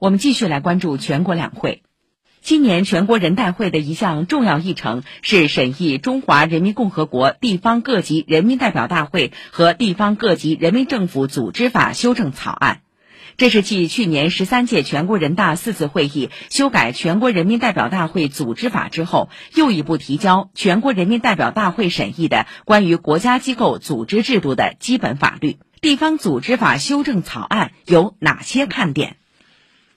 [0.00, 1.82] 我们继续来关注全国两会。
[2.40, 12.82] 今年全国人代会的一项重要议程是审议《中华人民共和国地方各级人民代表大会和地方各级人民政府组织法》修正草案。
[13.36, 25.58] 这是继去年十三届全国人大四次会议修改《全国人民代表大会组织法》之后，又一部提交全国人民代表大会审议的关于国家机构组织制度的基本法律。
[25.80, 29.16] 地方组织法修正草案有哪些看点？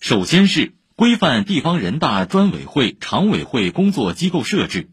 [0.00, 4.88] 首先是规范地方人大专委会、常委会工作机构设置。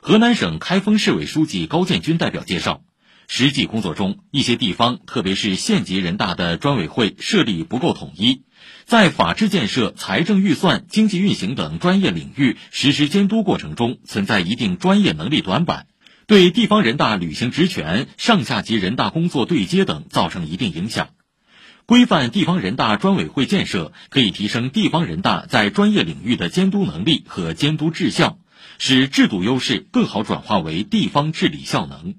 [0.00, 2.82] 河南省开封市委书记高建军代表介绍，
[3.26, 8.44] 实际工作中，一些地方，特别是县级人大的专委会设立不够统一，
[8.84, 15.88] 在法治建设、财政预算、经济运行等专业领域实施监督过程中，存在一定专业能力短板。
[16.28, 21.08] 对地方人大履行职权、上下级人大工作对接等造成一定影响。
[21.86, 28.38] 规范地方人大专委会建设，可以提升地方人大在专业领域的监督能力和监督质效，
[28.78, 32.16] 使制度优势更好转化为地方治理效能。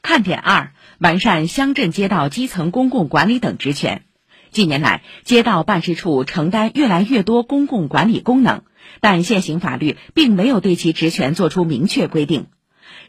[0.00, 4.04] 看点二：完善乡镇街道基层公共管理等职权。
[4.50, 8.62] 近年来，街道办事处承担越来越多公共管理功能，
[9.02, 12.46] 但现行法律并没有对其职权作出明确规定。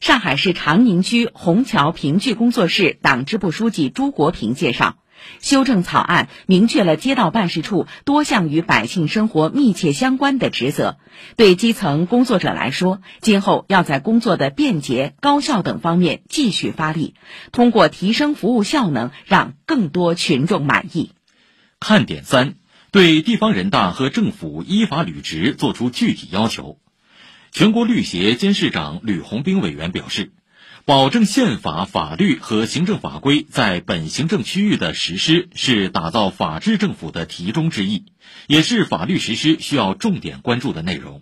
[0.01, 4.97] 上海市长宁区虹桥评剧工作室党支部书记朱国平介绍，
[5.39, 10.97] 修正草案明确了街道办事处多项与百姓生活密切相关的职责。
[11.35, 17.15] 对基层工作者来说，今后要在工作的便捷、高效等方面继续发力，
[17.51, 21.11] 通过提升服务效能，让更多群众满意。
[21.79, 22.55] 看点三：
[22.91, 26.79] 对地方人大和政府依法履职作出具体要求。
[27.51, 30.31] 全国律协监事长吕红兵委员表示，
[30.85, 38.03] 保证宪法、法律和行政法规在本行政区域的实施，是打造法治政府的题中之义，
[38.47, 41.21] 也是法律实施需要重点关注的内容。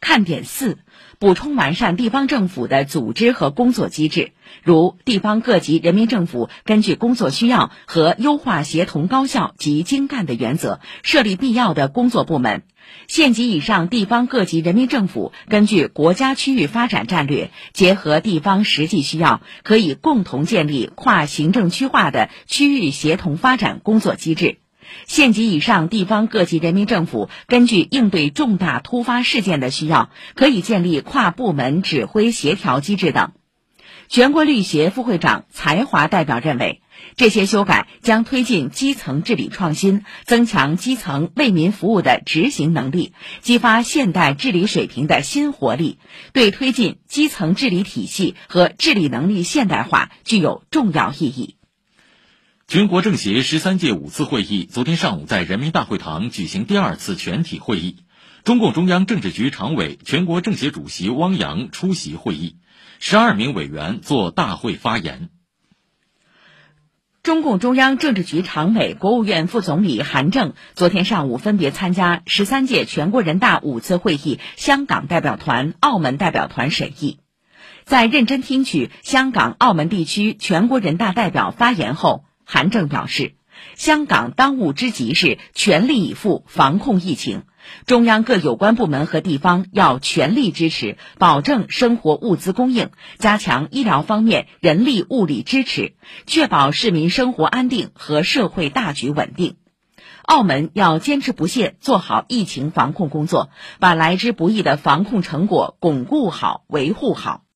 [0.00, 0.78] 看点四：
[1.18, 12.62] 补充完善地方政府的组织和工作机制，如地方各级人民政府根据工作需要和优化协同高效及精干的原则，设立必要的工作部门。
[13.06, 24.58] 县级以上地方各级人民政府根据国家区域发展战略，结合地方实际需要，可以共同建立跨行政区划的区域协同发展工作机制。
[25.06, 33.32] 县级以上地方各级人民政府根据应对重大突发事件的需要，可以建立跨部门指挥协调机制等。
[34.08, 36.80] 全国律协副会长才华代表认为，
[37.16, 43.12] 这些修改将推进基层治理创新，增强基层为民服务的执行能力，
[43.42, 45.98] 激发现代治理水平的新活力，
[46.32, 51.57] 对推进基层治理体系和治理能力现代化具有重要意义。
[52.70, 57.96] 全国政协十三届五次会议昨天上午在人民大会堂举行第二次全体会议，
[58.44, 62.56] 中共中央政治局常委、全国政协主席汪洋出席会议。
[62.98, 65.30] 十二名委员作大会发言。
[67.22, 77.20] 中共中央政治局常委、国务院副总理韩正昨天上午分别参加十三届全国人大五次会议香港代表团、澳门代表团审议。
[77.86, 83.34] 在认真听取香港、澳门地区全国人大代表发言后，韩正表示，
[83.76, 87.42] 香港当务之急是全力以赴防控疫情。
[87.84, 92.88] 中央各有关部门和地方要全力支持，保证生活物资供应，
[93.18, 95.92] 加强医疗方面人力物力支持，
[96.26, 99.56] 确保市民生活安定和社会大局稳定。
[100.22, 107.42] 澳门要坚持不懈做好疫情防控工作，把来之不易的防控成果巩固好、维护好。